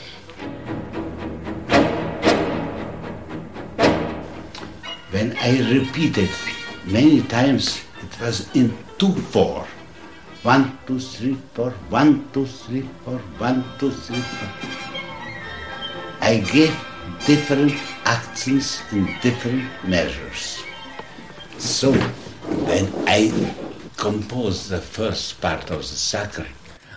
[5.10, 6.30] When I repeated
[6.84, 9.66] many times, it was in 2-4.
[10.42, 14.48] One, two, three, four, one, two, three, four, one, two, three, four.
[16.20, 16.76] I gave
[17.26, 17.72] different
[18.04, 20.62] accents in different measures.
[21.56, 23.30] So, when I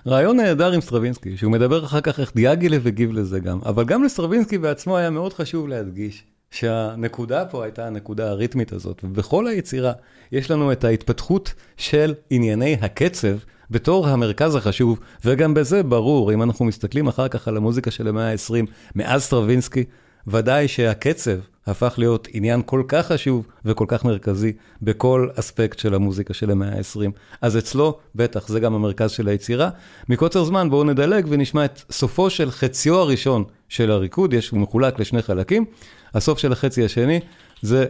[0.08, 4.04] ראיון נהדר עם סטרווינסקי, שהוא מדבר אחר כך איך דיאגילב הגיב לזה גם, אבל גם
[4.04, 9.94] לסטרווינסקי בעצמו היה מאוד חשוב להדגיש שהנקודה פה הייתה הנקודה הריתמית הזאת, ובכל היצירה
[10.32, 13.38] יש לנו את ההתפתחות של ענייני הקצב
[13.72, 18.32] בתור המרכז החשוב, וגם בזה ברור, אם אנחנו מסתכלים אחר כך על המוזיקה של המאה
[18.32, 19.84] ה-20, מאז סטרווינסקי,
[20.28, 21.38] ודאי שהקצב
[21.68, 26.78] הפך להיות עניין כל כך חשוב וכל כך מרכזי בכל אספקט של המוזיקה של המאה
[26.78, 27.12] ה-20.
[27.42, 29.70] אז אצלו, בטח, זה גם המרכז של היצירה.
[30.10, 35.00] מקוצר זמן, בואו נדלג ונשמע את סופו של חציו הראשון של הריקוד, יש, הוא מחולק
[35.00, 35.66] לשני חלקים.
[36.14, 37.20] הסוף של החצי השני
[37.62, 37.86] זה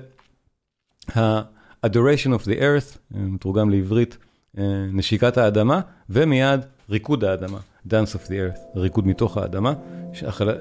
[1.16, 4.18] ה-adoration of the earth, מתורגם לעברית,
[4.58, 4.64] אה,
[4.94, 6.60] נשיקת האדמה, ומיד
[6.90, 7.58] ריקוד האדמה,
[7.90, 9.74] dance of the earth, ריקוד מתוך האדמה.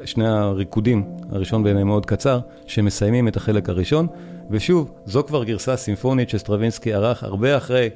[0.05, 4.07] שני הריקודים, הראשון ביניהם מאוד קצר, שמסיימים את החלק הראשון,
[4.51, 7.91] ושוב, זו כבר גרסה סימפונית שסטרווינסקי ערך הרבה אחרי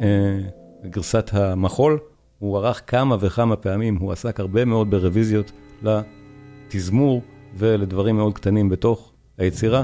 [0.00, 0.38] אה,
[0.84, 1.98] גרסת המחול,
[2.38, 7.22] הוא ערך כמה וכמה פעמים, הוא עסק הרבה מאוד ברוויזיות לתזמור
[7.56, 9.82] ולדברים מאוד קטנים בתוך היצירה,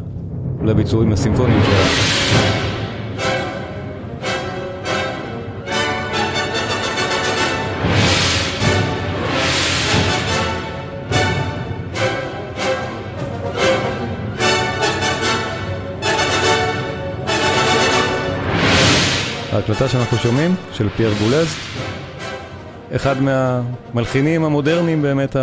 [0.63, 2.54] לביצועים הסימפוניים שלה.
[19.85, 21.57] ההקלטה שאנחנו שומעים, של פייר בולז,
[22.97, 25.37] אחד מהמלחינים המודרניים באמת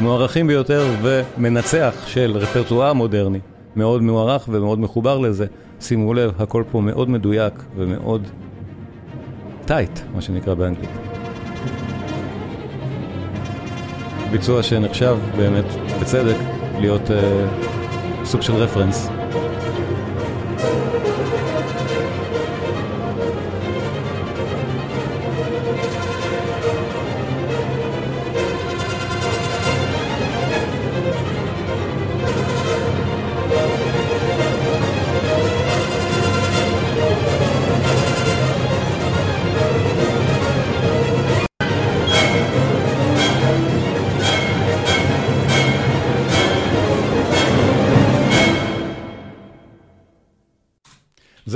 [0.00, 3.38] המוערכים ביותר ומנצח של רפרטואר מודרני,
[3.76, 5.46] מאוד מוערך ומאוד מחובר לזה.
[5.80, 8.28] שימו לב, הכל פה מאוד מדויק ומאוד
[9.64, 10.90] tight, מה שנקרא באנגלית.
[14.30, 15.66] ביצוע שנחשב באמת,
[16.00, 16.36] בצדק,
[16.78, 19.08] להיות אה, סוג של reference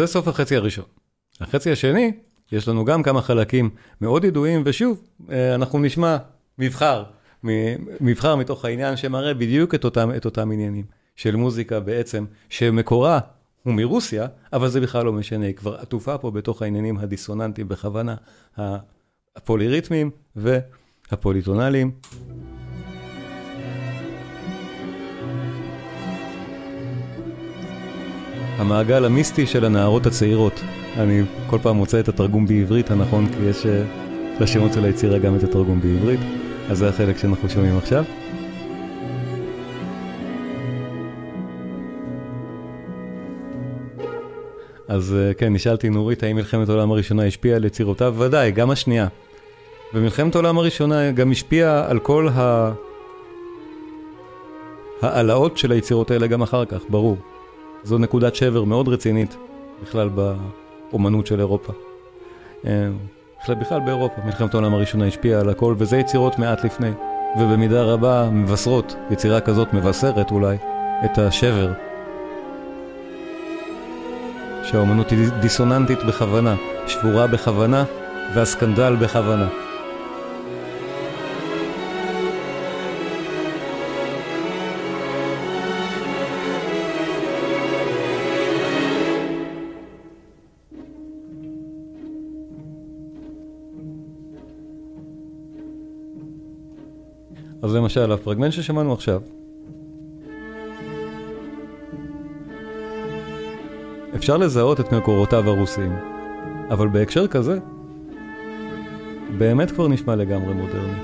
[0.08, 0.84] סוף החצי הראשון.
[1.40, 2.12] החצי השני,
[2.52, 6.16] יש לנו גם כמה חלקים מאוד ידועים, ושוב, אה, אנחנו נשמע
[6.58, 7.04] מבחר,
[8.00, 10.84] מבחר מתוך העניין שמראה בדיוק את אותם, את אותם עניינים
[11.16, 13.20] של מוזיקה בעצם, שמקורה
[13.62, 18.14] הוא מרוסיה, אבל זה בכלל לא משנה, היא כבר עטופה פה בתוך העניינים הדיסוננטיים בכוונה,
[19.36, 21.90] הפוליריתמיים והפוליטונליים.
[28.58, 30.60] המעגל המיסטי של הנערות הצעירות.
[30.96, 33.82] אני כל פעם מוצא את התרגום בעברית הנכון, כי יש אה,
[34.40, 36.20] לשמות של היצירה גם את התרגום בעברית,
[36.70, 38.04] אז זה החלק שאנחנו שומעים עכשיו.
[44.88, 48.14] אז אה, כן, נשאלתי נורית האם מלחמת העולם הראשונה השפיעה על יצירותיו?
[48.18, 49.06] ודאי, גם השנייה.
[49.94, 52.72] ומלחמת העולם הראשונה גם השפיעה על כל ה...
[55.02, 57.16] העלאות של היצירות האלה גם אחר כך, ברור.
[57.84, 59.36] זו נקודת שבר מאוד רצינית
[59.82, 61.72] בכלל באומנות של אירופה.
[62.66, 62.88] אה,
[63.42, 66.90] בכלל, בכלל באירופה, מלחמת העולם הראשונה השפיעה על הכל, וזה יצירות מעט לפני.
[67.38, 70.56] ובמידה רבה מבשרות, יצירה כזאת מבשרת אולי,
[71.04, 71.72] את השבר.
[74.64, 76.54] שהאומנות היא דיסוננטית בכוונה,
[76.86, 77.84] שבורה בכוונה,
[78.34, 79.48] והסקנדל בכוונה.
[97.68, 99.20] אז למשל, הפרגמנט ששמענו עכשיו,
[104.16, 105.96] אפשר לזהות את מקורותיו הרוסיים,
[106.70, 107.58] אבל בהקשר כזה,
[109.38, 110.98] באמת כבר נשמע לגמרי מודרני.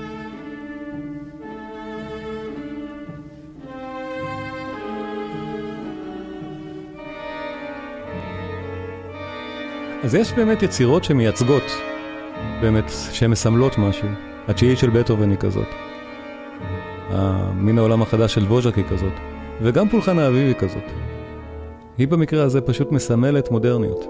[10.03, 11.71] אז יש באמת יצירות שמייצגות,
[12.61, 14.07] באמת, שמסמלות משהו.
[14.47, 15.84] התשיעית של בטהובן היא כזאת.
[17.55, 19.13] מן העולם החדש של ווז'ק היא כזאת,
[19.61, 20.83] וגם פולחן האביב היא כזאת.
[21.97, 24.05] היא במקרה הזה פשוט מסמלת מודרניות.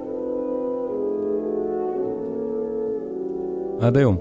[3.81, 4.17] עד היום.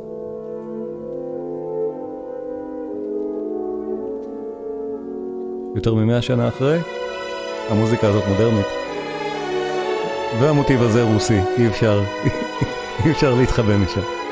[5.76, 6.78] יותר ממאה שנה אחרי,
[7.70, 8.66] המוזיקה הזאת מודרנית.
[10.40, 12.02] והמוטיב הזה רוסי, אי אפשר,
[13.04, 14.23] אי אפשר להתחבא משם.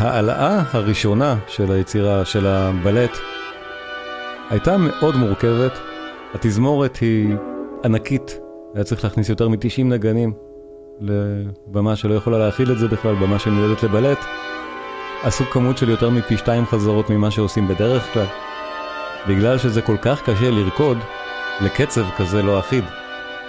[0.00, 3.18] ההעלאה הראשונה של היצירה, של הבלט,
[4.50, 5.72] הייתה מאוד מורכבת.
[6.34, 7.34] התזמורת היא
[7.84, 8.38] ענקית,
[8.74, 10.32] היה צריך להכניס יותר מ-90 נגנים
[11.00, 14.18] לבמה שלא יכולה להכיל את זה בכלל, במה שמיועדת לבלט.
[15.22, 18.26] עשו כמות של יותר מפי שתיים חזרות ממה שעושים בדרך כלל.
[19.28, 20.98] בגלל שזה כל כך קשה לרקוד
[21.60, 22.84] לקצב כזה לא אחיד.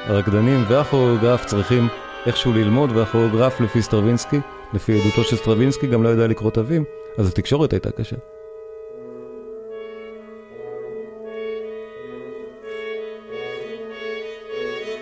[0.06, 1.88] הרקדנים והכוריאוגרף צריכים
[2.26, 4.40] איכשהו ללמוד, והכוריאוגרף לפי סטרווינסקי
[4.74, 6.84] לפי עדותו של סטרווינסקי, גם לא יודע לקרוא תווים,
[7.18, 8.16] אז התקשורת הייתה קשה.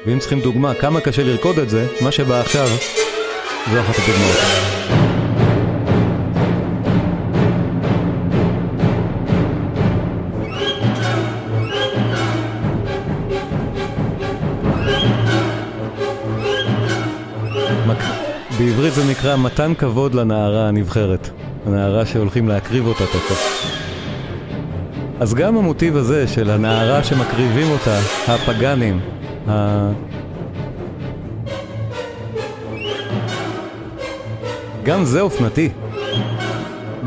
[0.06, 2.68] ואם צריכים דוגמה כמה קשה לרקוד את זה, מה שבא עכשיו,
[3.72, 4.69] זו אחת הדוגמאות.
[18.90, 21.30] בעברית זה נקרא מתן כבוד לנערה הנבחרת.
[21.66, 23.72] הנערה שהולכים להקריב אותה תכף.
[25.20, 29.00] אז גם המוטיב הזה של הנערה שמקריבים אותה, הפגאנים,
[29.50, 29.92] ה...
[34.84, 35.70] גם זה אופנתי.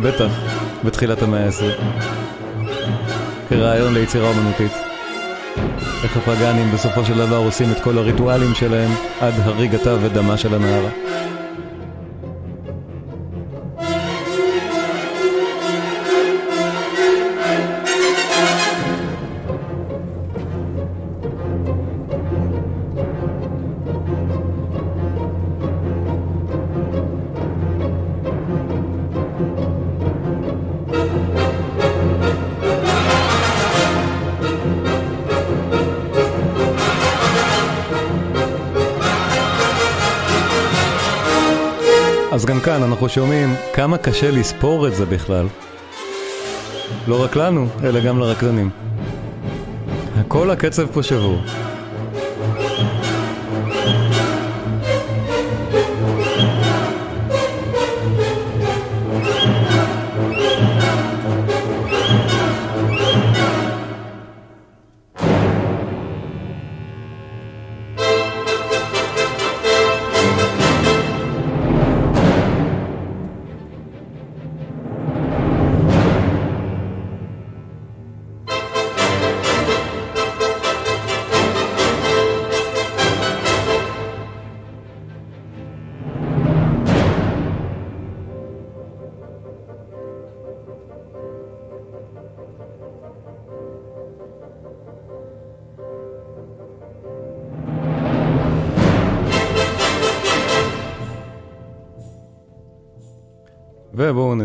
[0.02, 0.30] בטח,
[0.84, 1.80] בתחילת המאה העשרים.
[3.48, 4.72] כרעיון ליצירה אומנותית.
[6.04, 10.90] איך הפגאנים בסופו של דבר עושים את כל הריטואלים שלהם עד הריגתה ודמה של הנערה.
[43.02, 45.46] אנחנו שומעים כמה קשה לספור את זה בכלל.
[47.08, 48.70] לא רק לנו, אלא גם לרקדנים.
[50.28, 51.40] כל הקצב פה שבור.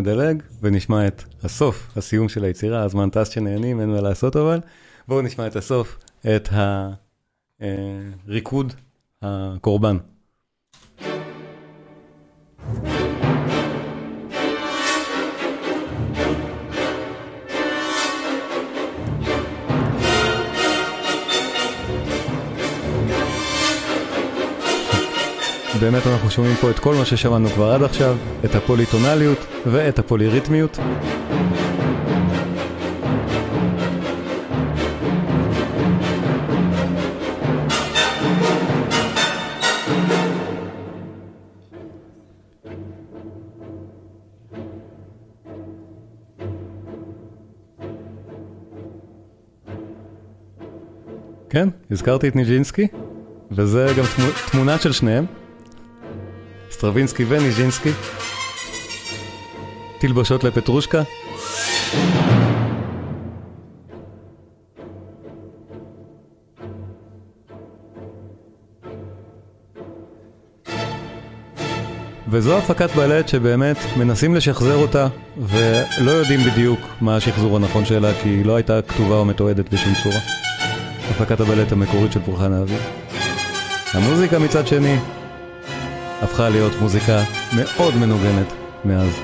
[0.08, 4.60] נדלג ונשמע את הסוף, הסיום של היצירה, הזמן טס שנהנים, אין מה לעשות אבל.
[5.08, 6.00] בואו נשמע את הסוף,
[6.36, 6.50] את
[8.28, 8.74] הריקוד
[9.22, 9.98] הקורבן.
[25.82, 30.80] באמת אנחנו שומעים פה את כל מה ששמענו כבר עד עכשיו, את הפוליטונליות ואת הפוליריתמיות.
[51.50, 52.88] כן, הזכרתי את ניג'ינסקי,
[53.52, 54.04] וזה גם
[54.52, 55.26] תמונה של שניהם.
[56.78, 57.90] סטרווינסקי וניז'ינסקי.
[60.00, 61.02] תלבושות לפטרושקה.
[72.30, 75.08] וזו הפקת בלט שבאמת מנסים לשחזר אותה
[75.38, 79.94] ולא יודעים בדיוק מה השחזור הנכון שלה כי היא לא הייתה כתובה או מתועדת בשום
[80.04, 80.20] צורה.
[81.10, 82.82] הפקת הבלט המקורית של פולחן האביב.
[83.94, 84.98] המוזיקה מצד שני
[86.22, 87.24] הפכה להיות מוזיקה
[87.56, 88.54] מאוד מנוגנת
[88.86, 89.20] מאז.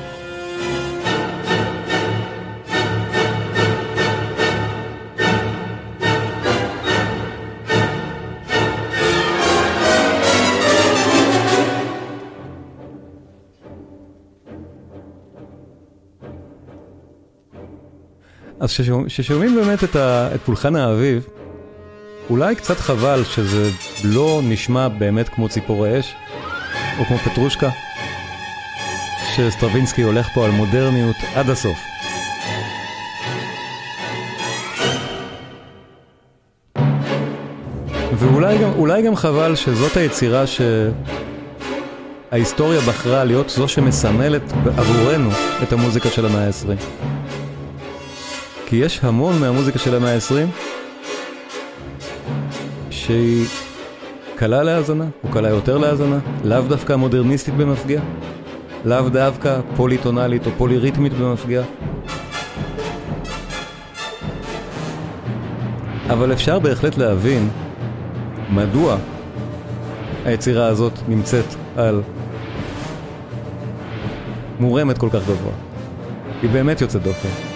[18.60, 18.78] אז
[19.08, 21.28] כששומעים באמת את, ה, את פולחן האביב,
[22.30, 23.70] אולי קצת חבל שזה
[24.04, 26.16] לא נשמע באמת כמו ציפור האש,
[27.00, 27.70] או כמו פטרושקה,
[29.36, 31.78] שסטרווינסקי הולך פה על מודרניות עד הסוף.
[38.14, 40.44] ואולי גם, גם חבל שזאת היצירה
[42.32, 44.42] שההיסטוריה בחרה להיות זו שמסמלת
[44.78, 45.30] עבורנו
[45.64, 46.84] את המוזיקה של המאה ה-20.
[48.66, 50.34] כי יש המון מהמוזיקה של המאה ה-20
[52.90, 53.46] שהיא
[54.36, 58.02] קלה להאזנה, או קלה יותר להאזנה, לאו דווקא מודרניסטית במפגיע,
[58.86, 61.62] לאו דווקא פוליטונלית או פוליריתמית במפגיע.
[66.10, 67.50] אבל אפשר בהחלט להבין
[68.50, 68.98] מדוע
[70.26, 71.46] היצירה הזאת נמצאת
[71.78, 72.02] על
[74.60, 75.54] מורמת כל כך גבוה.
[76.42, 77.53] היא באמת יוצאת דופן.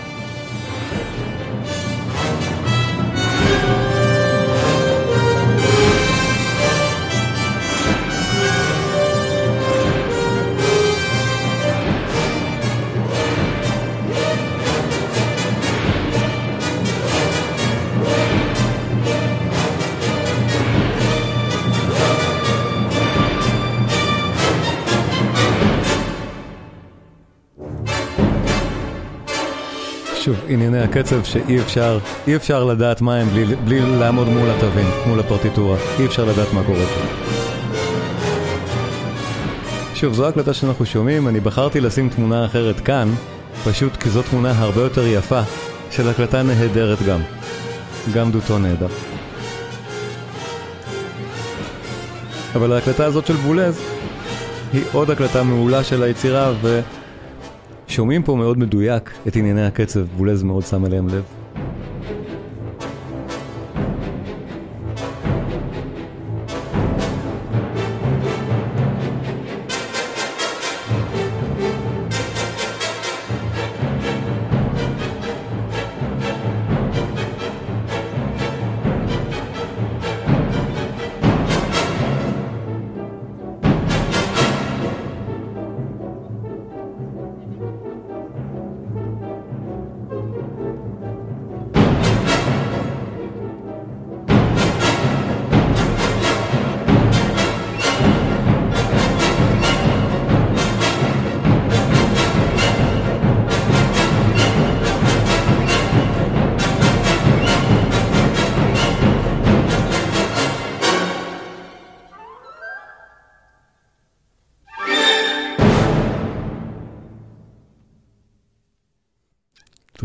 [30.50, 35.20] ענייני הקצב שאי אפשר, אי אפשר לדעת מה הם בלי, בלי לעמוד מול התווים, מול
[35.20, 35.78] הפרטיטורה.
[36.00, 37.02] אי אפשר לדעת מה קורה פה.
[39.96, 43.10] שוב, זו הקלטה שאנחנו שומעים, אני בחרתי לשים תמונה אחרת כאן,
[43.66, 45.42] פשוט כי זו תמונה הרבה יותר יפה
[45.92, 47.20] של הקלטה נהדרת גם.
[48.14, 48.88] גם דותו נהדר.
[52.56, 53.80] אבל ההקלטה הזאת של בולז
[54.74, 56.82] היא עוד הקלטה מעולה של היצירה ו...
[57.98, 61.37] שומעים פה מאוד מדויק את ענייני הקצב, בולז מאוד שם אליהם לב.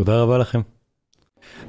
[0.04, 0.60] תודה רבה לכם.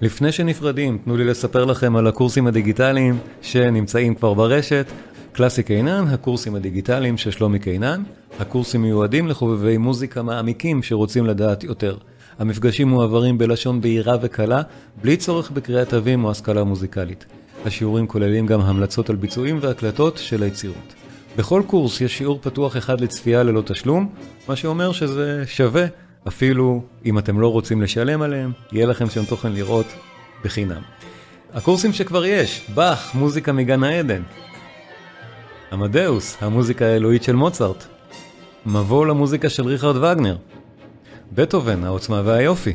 [0.01, 4.86] לפני שנפרדים, תנו לי לספר לכם על הקורסים הדיגיטליים שנמצאים כבר ברשת.
[5.31, 8.03] קלאסי קינן, הקורסים הדיגיטליים של שלומי קינן,
[8.39, 11.97] הקורסים מיועדים לחובבי מוזיקה מעמיקים שרוצים לדעת יותר.
[12.39, 14.61] המפגשים מועברים בלשון בהירה וקלה,
[15.01, 17.25] בלי צורך בקריאת תווים או השכלה מוזיקלית.
[17.65, 20.93] השיעורים כוללים גם המלצות על ביצועים והקלטות של היצירות.
[21.38, 24.09] בכל קורס יש שיעור פתוח אחד לצפייה ללא תשלום,
[24.47, 25.86] מה שאומר שזה שווה,
[26.28, 29.86] אפילו אם אתם לא רוצים לשלם עליהם, יהיה לכם שם תוכן לראות
[30.43, 30.82] בחינם.
[31.53, 34.21] הקורסים שכבר יש, באך, מוזיקה מגן העדן.
[35.71, 37.86] עמדאוס, המוזיקה האלוהית של מוצרט.
[38.65, 40.38] מבוא למוזיקה של ריכרד וגנר.
[41.32, 42.74] בטהובן, העוצמה והיופי.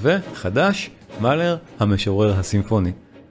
[0.00, 0.90] וחדש,
[1.20, 2.92] מאלר, המשורר הסימפוני.